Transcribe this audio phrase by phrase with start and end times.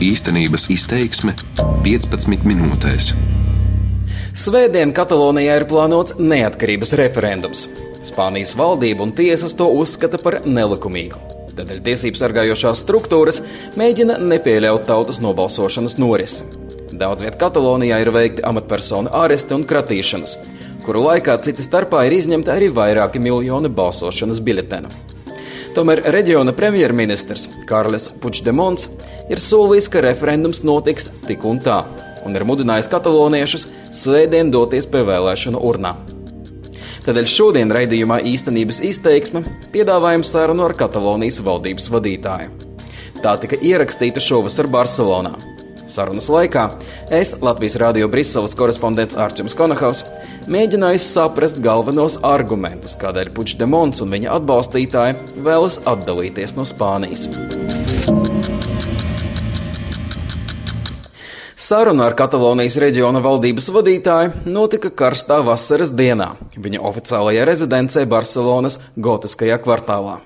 [0.00, 1.34] Īstenības izteiksme
[1.84, 3.10] 15 minūtēs.
[4.32, 7.66] Svētdien Katalonijā ir plānots neatkarības referendums.
[8.08, 11.20] Spānijas valdība un tiesas to uzskata par nelikumīgu.
[11.52, 13.42] Tādēļ tiesību sargājošās struktūras
[13.76, 16.48] mēģina nepieļaut tautas nobalsošanas norisi.
[16.96, 20.38] Daudz vietā Katalonijā ir veikti amatpersonu aresti un kratīšanas,
[20.86, 25.09] kuru laikā citi starpā ir izņemti arī vairāki miljoni balsošanas biļetenu.
[25.70, 28.88] Tomēr reģiona premjerministrs Kārlis Puigdemons
[29.30, 31.84] ir solījis, ka referendums notiks tik un tā,
[32.26, 36.00] un ir mudinājis kataloniešus svētdien doties pie vēlēšanu urnām.
[37.06, 42.50] Tādēļ šodien raidījumā īstenības izteiksme piedāvājam sarunu ar Katalonijas valdības vadītāju.
[43.22, 45.36] Tā tika ierakstīta šovasar Barcelonā.
[45.90, 46.68] Sarunas laikā
[47.10, 50.04] es, Latvijas Rādio Briseles korespondents Arčuns Konahaus,
[50.50, 57.26] mēģināju saprast galvenos argumentus, kādēļ Puigdemons un viņa atbalstītāji vēlas atdalīties no Spānijas.
[61.60, 69.60] Saruna ar Katalonijas reģiona valdības vadītāju notika karstā vasaras dienā viņa oficiālajā rezidencē Barcelonas gotiskajā
[69.62, 70.18] kvartālā.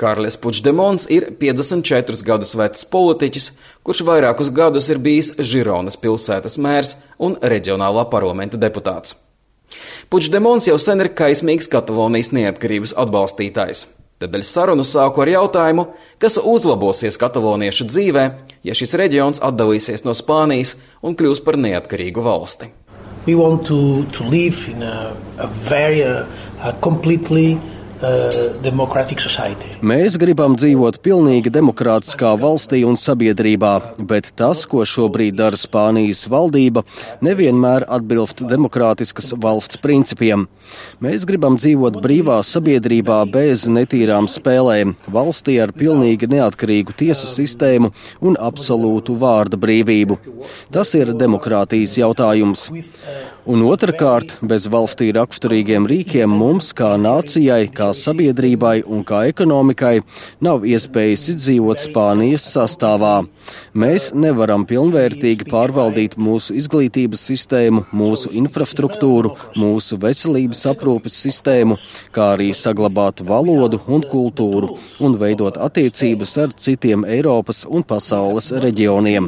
[0.00, 3.50] Kārlis Puigdemons ir 54 gadus vecs politiķis,
[3.84, 9.18] kurš vairākus gadus ir bijis Žironas pilsētas mērs un reģionālā parlamenta deputāts.
[10.10, 13.86] Puigdemons jau sen ir kaismīgs Katalonijas neatkarības atbalstītājs.
[14.20, 15.86] Tādēļ sarunu sāku ar jautājumu,
[16.20, 18.24] kas uzlabosies kataloniešu dzīvē,
[18.64, 22.72] ja šis reģions atdalīsies no Spānijas un kļūs par neatkarīgu valsti.
[23.26, 26.24] We want to, to live in a, a very, a,
[26.64, 27.79] a completely Uh,
[29.84, 33.72] Mēs gribam dzīvot pilnīgi demokrātiskā valstī un sabiedrībā,
[34.08, 36.80] bet tas, ko šobrīd dara Spānijas valdība,
[37.20, 40.46] nevienmēr atbilst demokrātiskas valsts principiem.
[41.04, 47.92] Mēs gribam dzīvot brīvā sabiedrībā bez netīrām spēlēm, valstī ar pilnīgi neatkarīgu tiesu sistēmu
[48.24, 50.16] un absolūtu vārda brīvību.
[50.72, 52.70] Tas ir demokrātijas jautājums.
[53.50, 60.04] Un otrkārt, bez valstī raksturīgiem rīkiem mums, kā nācijai, kā sabiedrībai un kā ekonomikai,
[60.46, 63.24] nav iespējas izdzīvot Spānijas sastāvā.
[63.74, 71.80] Mēs nevaram pilnvērtīgi pārvaldīt mūsu izglītības sistēmu, mūsu infrastruktūru, mūsu veselības aprūpes sistēmu,
[72.14, 79.26] kā arī saglabāt valodu un kultūru un veidot attiecības ar citiem Eiropas un pasaules reģioniem.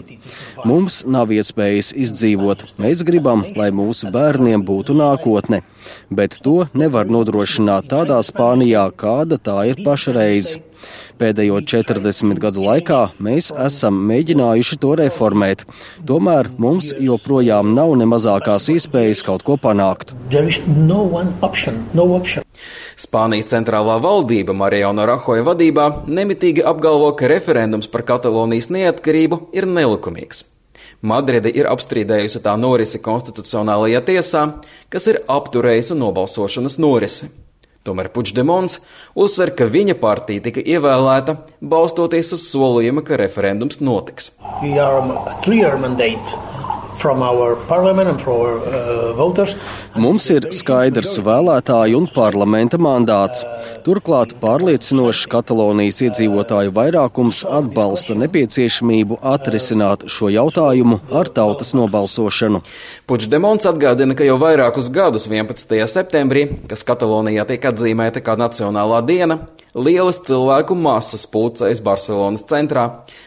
[0.63, 2.69] Mums nav iespējas izdzīvot.
[2.79, 5.63] Mēs gribam, lai mūsu bērniem būtu nākotne,
[6.11, 10.59] bet to nevar nodrošināt tādā Spānijā, kāda tā ir pašreiz.
[11.21, 15.65] Pēdējo 40 gadu laikā mēs esam mēģinājuši to reformēt.
[16.09, 20.15] Tomēr mums joprojām nav ne mazākās iespējas kaut ko panākt.
[20.67, 21.03] No
[21.47, 22.09] option, no
[23.03, 30.52] Spānijas centrālā valdība Marijona Rahoja vadībā nemitīgi apgalvo, ka referendums par Katalonijas neatkarību ir nelikumīgs.
[31.03, 34.43] Madride ir apstrīdējusi tā norisi konstitucionālajā tiesā,
[34.87, 37.27] kas ir apturējusi nobalsošanas norisi.
[37.83, 38.79] Tomēr Puigdemons
[39.19, 44.31] uzsver, ka viņa partija tika ievēlēta balstoties uz solījumu, ka referendums notiks.
[44.39, 44.63] Uh,
[49.99, 53.43] Mums ir skaidrs vēlētāju un parlamenta mandāts.
[53.87, 62.63] Turklāt pārliecinošs Katalonijas iedzīvotāju vairākums atbalsta nepieciešamību atrisināt šo jautājumu ar tautas nobalsošanu.
[63.11, 65.83] Puigdemons atgādina, ka jau vairākus gadus 11.
[65.91, 69.43] septembrī, kas Katalonijā tiek atzīmēta kā Nacionālā diena,
[69.73, 72.83] Lielas cilvēku masas pulcējas Barcelonas centrā,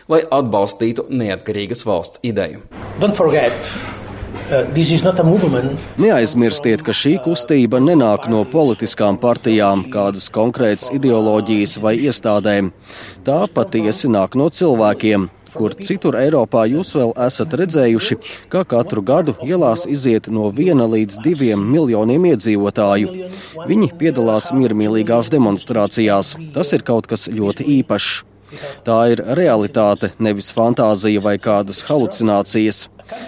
[0.06, 2.62] lai atbalstītu neatkarīgas valsts ideju.
[4.46, 4.68] Uh,
[5.98, 12.70] Neaizmirstiet, ka šī kustība nenāk no politiskām partijām, kādas konkrētas ideoloģijas vai iestādēm.
[13.26, 18.20] Tā patiesi nāk no cilvēkiem, kur citur Eiropā jūs vēl esat redzējuši,
[18.52, 23.32] ka katru gadu ielās iziet no viena līdz diviem miljoniem iedzīvotāju.
[23.70, 26.36] Viņi piedalās miermīlīgās demonstrācijās.
[26.56, 28.24] Tas ir kaut kas ļoti īpašs.
[28.86, 32.86] Tā ir realitāte, nevis fantāzija vai kādas halucinācijas.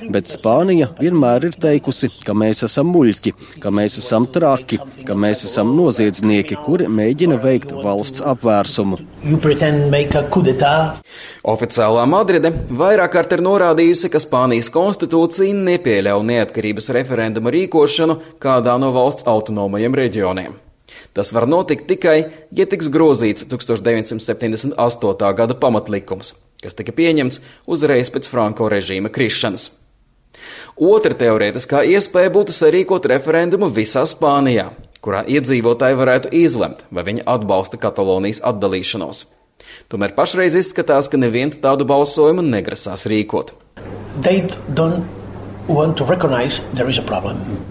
[0.09, 5.43] Bet Spānija vienmēr ir teikusi, ka mēs esam muļķi, ka mēs esam traki, ka mēs
[5.47, 8.99] esam noziedznieki, kuri mēģina veikt valsts apvērsumu.
[11.53, 18.93] Oficiālā Madride vairāk kārt ir norādījusi, ka Spānijas konstitūcija nepieļauj neatkarības referenduma rīkošanu kādā no
[18.95, 20.57] valsts autonomajiem reģioniem.
[21.13, 22.17] Tas var notikt tikai,
[22.53, 25.33] ja tiks grozīts 1978.
[25.37, 26.33] gada pamatlikums
[26.63, 29.71] kas tika pieņemts uzreiz pēc Franko režīma krišanas.
[30.77, 34.69] Otra teorētiskā iespēja būtu sarīkot referendumu visā Spānijā,
[35.01, 39.25] kurā iedzīvotāji varētu izlemt, vai viņi atbalsta Katalonijas atdalīšanos.
[39.91, 43.55] Tomēr pašreiz izskatās, ka neviens tādu balsojumu negrasās rīkot.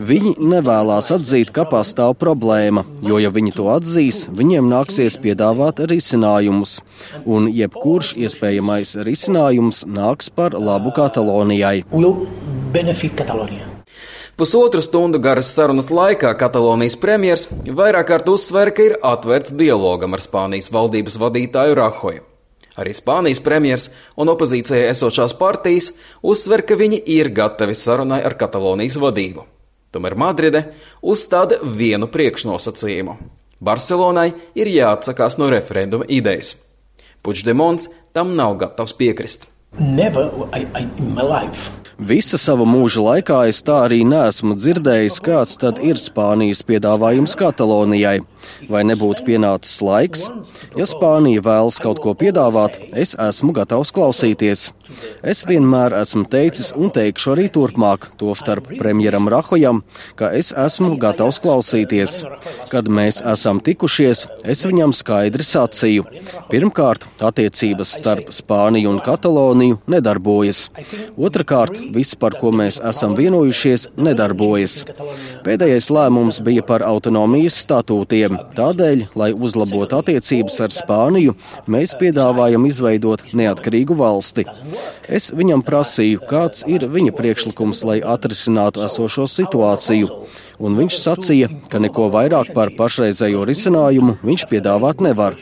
[0.09, 6.79] Viņi nevēlas atzīt, ka pastāv problēma, jo, ja viņi to atzīs, viņiem nāksies piedāvāt risinājumus,
[7.25, 11.87] un jebkurš iespējamais risinājums nāks par labu Katalonijai.
[14.37, 20.21] Pusotru stundu garas sarunas laikā Katalonijas premjers vairāk kārt uzsver, ka ir atvērts dialogam ar
[20.21, 22.36] Spānijas valdības vadītāju Rahoju.
[22.77, 23.89] Arī Spānijas premjers
[24.21, 25.93] un opozīcijai esošās partijas
[26.23, 29.47] uzsver, ka viņi ir gatavi sarunai ar Katalonijas vadību.
[29.97, 30.63] Tomēr Madride
[31.01, 33.17] uzstāda vienu priekšnosacījumu.
[33.65, 34.29] Barcelonai
[34.59, 36.57] ir jāatsakās no referenduma idejas.
[37.25, 39.49] Puigdemons tam nav gatavs piekrist.
[39.79, 40.85] Never I, I,
[41.97, 48.19] Visa sava mūža laikā es tā arī neesmu dzirdējis, kāds tad ir Spānijas piedāvājums Katalonijai.
[48.69, 50.27] Vai nebūtu pienācis laiks?
[50.77, 54.69] Ja Spānija vēlas kaut ko piedāvāt, es esmu gatavs klausīties.
[55.27, 59.83] Es vienmēr esmu teicis un teikšu arī turpmāk, to starp premjeram Rahojam,
[60.19, 62.21] ka es esmu gatavs klausīties.
[62.71, 66.07] Kad mēs esam tikušies, es viņam skaidri sacīju.
[66.51, 70.67] Pirmkārt, attiecības starp Spāniju un Kataloniju nedarbojas.
[71.17, 74.79] Otrakārt, viss, par ko mēs esam vienojušies, nedarbojas.
[75.47, 78.39] Pēdējais lēmums bija par autonomijas statūtiem.
[78.57, 81.37] Tādēļ, lai uzlabotu attiecības ar Spāniju,
[81.71, 84.47] mēs piedāvājam izveidot neatkarīgu valsti.
[85.09, 90.11] Es viņam prasīju, kāds ir viņa priekšlikums, lai atrisinātu esošo situāciju
[90.59, 95.37] un viņš sacīja, ka neko vairāk par pašreizējo risinājumu viņš piedāvāt nevar.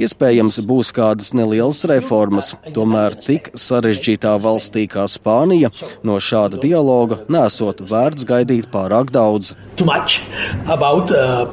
[0.00, 5.72] Iespējams, būs kādas nelielas reformas, tomēr tik sarežģītā valstī kā Spānija
[6.06, 9.54] no šāda dialoga nesot vērts gaidīt pārāk daudz.
[10.72, 11.48] About, uh,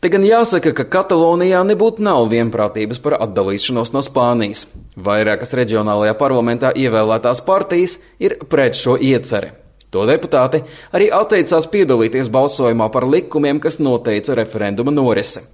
[0.00, 4.63] Te gan jāsaka, ka Katalonijā nebūtu nav vienprātības par atdalīšanos no Spānijas.
[4.94, 9.52] Vairākas reģionālajā parlamentā ievēlētās partijas ir pret šo ieceri.
[9.94, 10.58] To deputāti
[10.94, 15.44] arī atteicās piedalīties balsojumā par likumiem, kas noteica referenduma norisi.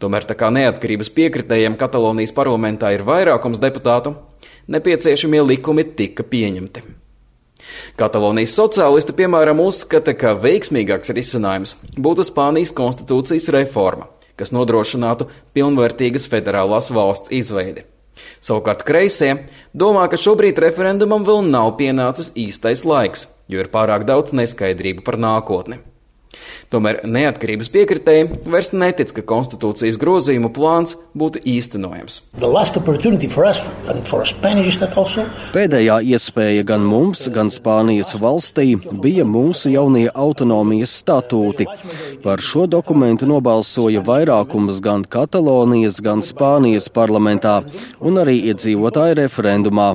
[0.00, 4.14] Tomēr tā kā neatkarības piekritējiem Katalonijas parlamentā ir vairākums deputātu,
[4.72, 6.84] nepieciešamie likumi tika pieņemti.
[8.00, 14.10] Katalonijas sociālisti, piemēram, uzskata, ka veiksmīgāks risinājums būtu Spānijas konstitūcijas reforma,
[14.40, 17.86] kas nodrošinātu pilnvērtīgas federālās valsts izveidi.
[18.44, 19.32] Savukārt kreisie
[19.72, 25.20] domā, ka šobrīd referendumam vēl nav pienācis īstais laiks, jo ir pārāk daudz neskaidrību par
[25.20, 25.80] nākotni.
[26.72, 32.20] Tomēr neatkarības piekritēji vairs netic, ka konstitūcijas grozījumu plāns būtu īstenojams.
[35.54, 38.66] Pēdējā iespēja gan mums, gan Spānijas valstī
[39.04, 41.68] bija mūsu jaunie autonomijas statūti.
[42.24, 47.60] Par šo dokumentu nobalsoja vairākums gan Katalonijas, gan Spānijas parlamentā
[48.00, 49.94] un arī iedzīvotāju referendumā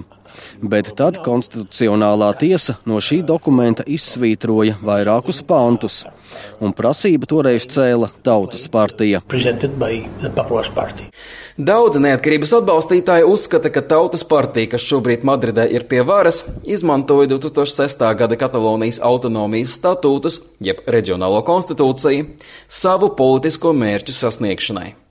[0.62, 6.04] bet tad konstitucionālā tiesa no šī dokumenta izsvītroja vairākus pantus,
[6.62, 9.22] un prasību toreiz cēla Tautas partija.
[11.60, 18.06] Daudzi neatkarības atbalstītāji uzskata, ka Tautas partija, kas šobrīd Madridē ir pie varas, izmantoja 2006.
[18.22, 22.32] gada Katalonijas autonomijas statūtus, jeb reģionālo konstitūciju,
[22.68, 25.09] savu politisko mērķu sasniegšanai.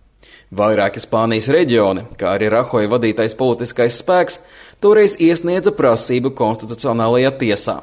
[0.49, 4.39] Vairāki Spānijas reģioni, kā arī Rahoja vadītais politiskais spēks,
[4.81, 7.83] toreiz iesniedza prasību konstitucionālajā tiesā.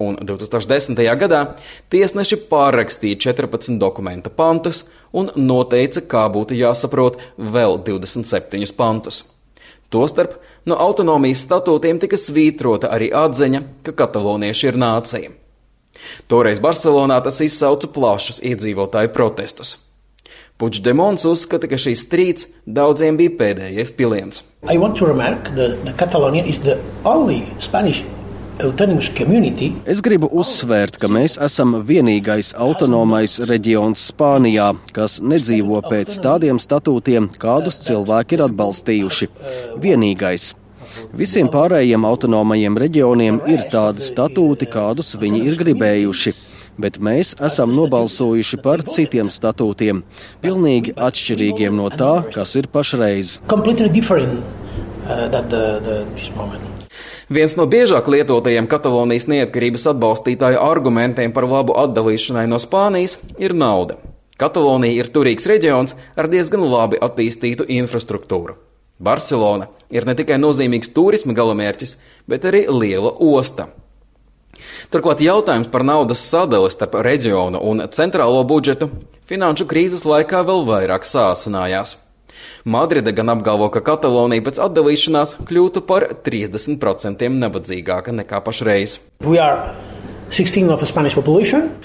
[0.00, 0.96] Un 2010.
[1.20, 1.40] gadā
[1.92, 9.20] tiesneši pārrakstīja 14 dokumenta pantus un noteica, kā būtu jāsaprot vēl 27 pantus.
[9.90, 15.30] Tostarp no autonomijas statūtiem tika svītrota arī atziņa, ka katalonieši ir nācija.
[16.26, 19.76] Toreiz Barcelonā tas izsauca plašus iedzīvotāju protestus.
[20.60, 24.42] Puigdemons uzskata, ka šīs strīds daudziem bija pēdējais piliens.
[29.88, 37.30] Es gribu uzsvērt, ka mēs esam vienīgais autonomais reģions Spānijā, kas nedzīvo pēc tādiem statūtiem,
[37.40, 39.30] kādus cilvēki ir atbalstījuši.
[39.80, 40.50] Vienīgais.
[41.16, 46.36] Visiem pārējiem autonomajiem reģioniem ir tādi statūti, kādus viņi ir gribējuši
[46.82, 50.02] bet mēs esam nobalsojuši par citiem statūtiem,
[50.42, 53.38] pilnīgi atšķirīgiem no tā, kas ir pašreiz.
[53.40, 53.60] Uh,
[57.30, 64.00] Viens no biežāk lietotajiem Katalonijas neatkarības atbalstītāju argumentiem par labu atdalīšanai no Spānijas ir nauda.
[64.40, 68.56] Katalonija ir turīgs reģions ar diezgan labi attīstītu infrastruktūru.
[69.00, 71.94] Barcelona ir ne tikai nozīmīgs turisma galamērķis,
[72.28, 73.68] bet arī liela osta.
[74.92, 78.90] Turklāt jautājums par naudas sadali starp reģionu un centrālo budžetu
[79.30, 81.96] finanšu krīzes laikā vēl vairāk sāsinājās.
[82.64, 88.98] Madride gan apgalvo, ka Katalonija pēc atdalīšanās kļūtu par 30% nabadzīgāka nekā pašreiz.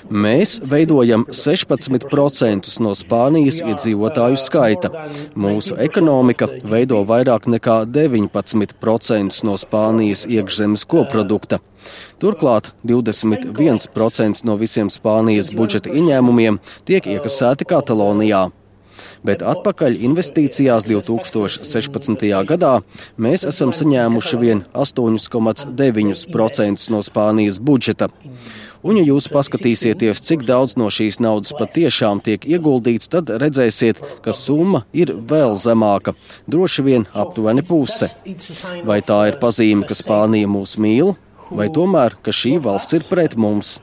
[0.10, 4.92] Mēs veidojam 16% no Spānijas iedzīvotāju skaita.
[5.34, 11.60] Mūsu ekonomika veido vairāk nekā 19% no Spānijas iekšzemes koprodukta.
[12.22, 18.46] Turklāt 21% no visiem Spānijas budžeta ieņēmumiem tiek iekasēti Katalonijā
[19.26, 22.44] bet atpakaļ investīcijās 2016.
[22.52, 22.74] gadā
[23.18, 28.08] mēs esam saņēmuši vien 8,9% no Spānijas budžeta.
[28.86, 34.32] Un, ja jūs paskatīsieties, cik daudz no šīs naudas patiešām tiek ieguldīts, tad redzēsiet, ka
[34.38, 36.14] summa ir vēl zemāka,
[36.46, 38.14] droši vien aptuveni puse.
[38.86, 41.16] Vai tā ir pazīme, ka Spānija mūs mīl,
[41.50, 43.82] vai tomēr, ka šī valsts ir pret mums?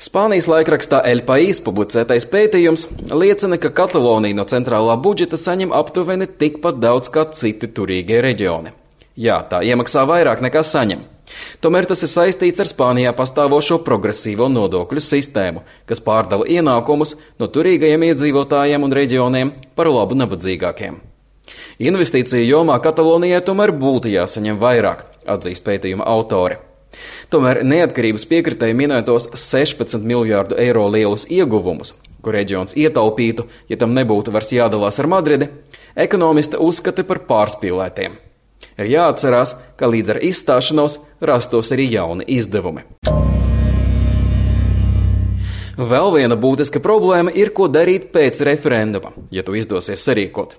[0.00, 6.78] Spānijas laikrakstā El Pais publicētais pētījums liecina, ka Katalonija no centrālā budžeta saņem aptuveni tikpat
[6.80, 8.72] daudz kā citi turīgie reģioni.
[9.20, 11.02] Jā, tā iemaksā vairāk nekā saņem.
[11.60, 18.08] Tomēr tas ir saistīts ar Spānijā pastāvošo progresīvo nodokļu sistēmu, kas pārdala ienākumus no turīgajiem
[18.08, 20.96] iedzīvotājiem un reģioniem par labu nabadzīgākiem.
[21.92, 26.56] Investīciju jomā Katalonijai tomēr būtu jāsaņem vairāk, atzīst pētījuma autori.
[27.30, 31.92] Tomēr neatkarības piekritēji minētos 16 miljārdu eiro lielus ieguvumus,
[32.26, 35.46] ko reģions ietaupītu, ja tam nebūtu vairs jādalās ar Madridi,
[35.94, 38.16] ekonomista uzskata par pārspīlētiem.
[38.82, 42.82] Ir jāatcerās, ka līdz ar izstāšanos rastos arī jauni izdevumi.
[45.78, 50.58] Vēl viena būtiska problēma ir, ko darīt pēc referenduma, ja to izdosies sarīkot.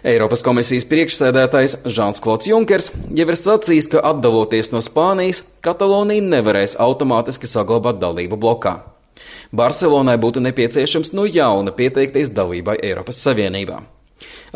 [0.00, 6.78] Eiropas komisijas priekšsēdētājs Žants Klods Junkers jau ir sacījis, ka atdaloties no Spānijas, Katalonija nevarēs
[6.80, 8.78] automātiski saglabāt dalību blokā.
[9.52, 13.82] Barcelonai būtu nepieciešams no jauna pieteikties dalībai Eiropas Savienībā.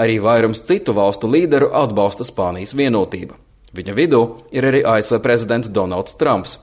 [0.00, 3.36] Arī vairums citu valstu līderu atbalsta Spānijas vienotību.
[3.74, 4.22] Viņa vidū
[4.54, 6.56] ir arī ASV prezidents Donalds Trumps.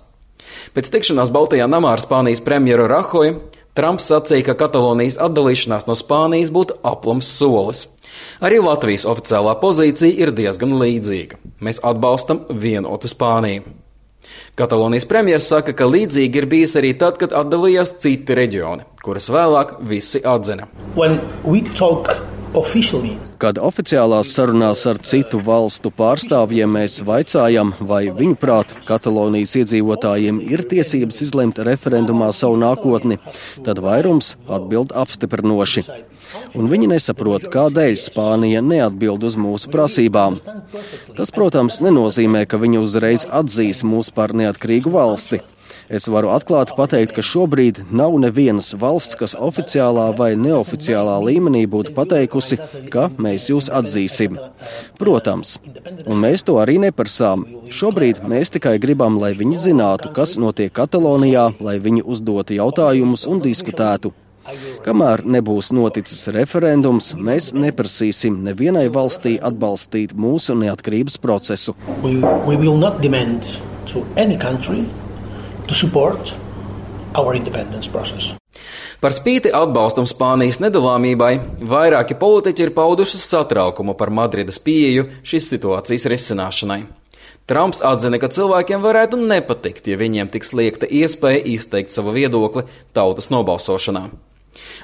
[0.73, 3.37] Pēc tikšanās Baltijā namā ar Spānijas premjeru Rahoju
[3.71, 7.85] Trumps sacīja, ka Katalonijas atdalīšanās no Spānijas būtu aplams solis.
[8.41, 11.39] Arī Latvijas oficiālā pozīcija ir diezgan līdzīga.
[11.61, 13.65] Mēs atbalstam vienotu Spāniju.
[14.55, 19.77] Katalonijas premjerministrs saka, ka līdzīgi ir bijis arī tad, kad atdalījās citi reģioni, kurus vēlāk
[19.87, 20.67] visi atzina.
[23.41, 31.23] Kad oficiālās sarunās ar citu valstu pārstāvjiem mēs vaicājam, vai viņuprāt Katalonijas iedzīvotājiem ir tiesības
[31.25, 33.21] izlemt referendumā savu nākotni,
[33.65, 35.87] tad vairums atbild apstiprinoši.
[36.57, 40.39] Un viņi nesaprot, kādēļ Spānija neatbild uz mūsu prasībām.
[41.17, 45.41] Tas, protams, nenozīmē, ka viņi uzreiz atzīs mūs par neatkarīgu valsti.
[45.91, 51.91] Es varu atklāti pateikt, ka šobrīd nav nevienas valsts, kas oficiālā vai neoficiālā līmenī būtu
[51.97, 52.59] pateikusi,
[52.93, 54.39] ka mēs jūs atzīsim.
[55.01, 55.57] Protams,
[56.05, 57.43] un mēs to arī neprasām.
[57.67, 63.43] Šobrīd mēs tikai gribam, lai viņi zinātu, kas notiek Katalonijā, lai viņi uzdotu jautājumus un
[63.43, 64.15] diskutētu.
[64.81, 71.75] Kamēr nebūs noticis referendums, mēs neprasīsim nevienai valstī atbalstīt mūsu neatkarības procesu.
[72.01, 72.17] We,
[72.47, 72.57] we
[75.67, 76.33] to support
[77.13, 78.33] our independence process.
[79.01, 81.31] Par spīti atbalstam Spānijas nedalāmībai,
[81.65, 86.81] vairāki politiķi ir pauduši satraukumu par Madrides pieeju šīs situācijas risināšanai.
[87.49, 93.31] Trumps atzina, ka cilvēkiem varētu nepatikt, ja viņiem tiks liekta iespēja izteikt savu viedokli tautas
[93.33, 94.09] nobalsošanā.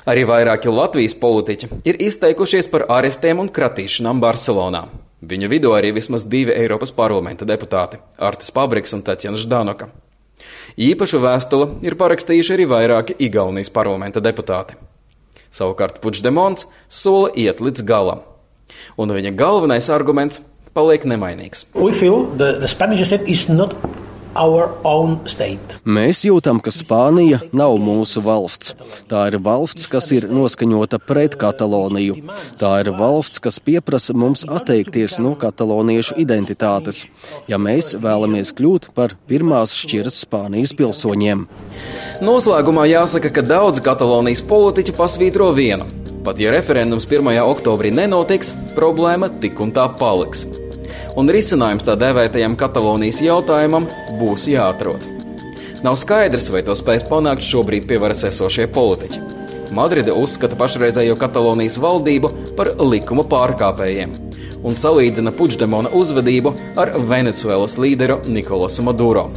[0.07, 4.85] Arī vairāki Latvijas politiķi ir izteikušies par arestiem un kratīšanām Barcelonā.
[5.21, 7.97] Viņu vidū arī vismaz divi Eiropas parlamenta deputāti-
[8.29, 9.89] Artis Pabriks un Tatjana Ždanoka.
[10.77, 14.75] Īpašu vēstuli ir parakstījuši arī vairāki Igaunijas parlamenta deputāti.
[15.51, 18.21] Savukārt Puigdemons sola iet līdz galam,
[18.97, 20.41] un viņa galvenais arguments
[20.73, 21.65] paliek nemainīgs.
[25.87, 28.75] Mēs jūtam, ka Spānija nav mūsu valsts.
[29.09, 32.19] Tā ir valsts, kas ir noskaņota pret Kataloniju.
[32.61, 37.05] Tā ir valsts, kas pieprasa mums atteikties no kataloniešu identitātes,
[37.49, 41.47] ja mēs vēlamies kļūt par pirmās šķiras Spānijas pilsoņiem.
[42.25, 45.89] Noslēgumā jāsaka, ka daudz Katalonijas politiķi pasvītro vienu.
[46.27, 47.33] Pat ja referendums 1.
[47.47, 50.45] oktobrī nenotiks, problēma tik un tā paliks
[51.17, 53.87] un risinājums tā dēvētajam Katalonijas jautājumam
[54.19, 55.07] būs jāatrod.
[55.85, 59.23] Nav skaidrs, vai to spēs panākt šobrīd pie varas esošie politiķi.
[59.77, 64.15] Madride uzskata pašreizējo Katalonijas valdību par likuma pārkāpējiem
[64.67, 69.27] un salīdzina Puigdemona uzvedību ar Venecuēlas līderu Nikolasu Maduro.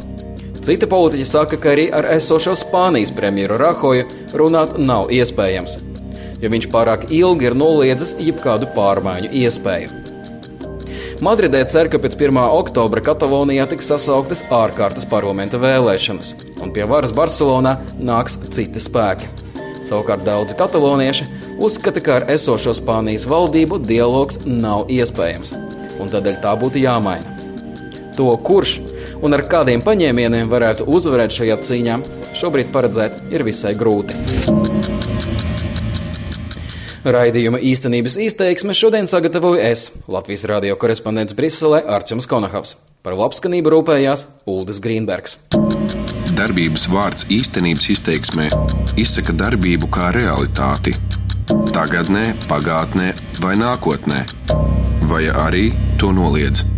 [0.61, 5.79] Citi politiķi saka, ka arī ar esošo Spānijas premjeru Rahoju runāt nav iespējams.
[6.41, 10.00] jo viņš pārāk ilgi ir noliedzis jebkādu pārmaiņu iespēju.
[11.21, 12.37] Madridē cer, ka pēc 1.
[12.49, 16.31] oktobra Katalonijā tiks sasauktas ārkārtas parlamenta vēlēšanas,
[16.65, 19.29] un pie varas Barcelonā nāks citi spēki.
[19.85, 21.27] Savukārt daudzi katalonieši
[21.61, 25.53] uzskata, ka ar esošo Spānijas valdību dialogs nav iespējams,
[26.01, 27.37] un tādēļ tā būtu jāmaina.
[28.17, 28.79] To, kurš
[29.21, 32.01] un ar kādiem paņēmieniem varētu uzvarēt šajā cīņā,
[32.41, 34.17] šobrīd paredzēt ir visai grūti.
[37.01, 42.75] Raidījuma īstenības izteiksme šodien sagatavoju es, Latvijas radio korespondents Briselē, Arčuns Konahavs.
[43.01, 45.39] Par labskanību rūpējās Uldis Grīnbergs.
[46.37, 48.51] Darbības vārds īstenības izteiksmē
[49.01, 50.93] izsaka darbību kā realitāti.
[51.73, 54.21] Tagatnē, pagātnē vai nākotnē,
[55.09, 56.70] vai arī to noliedz.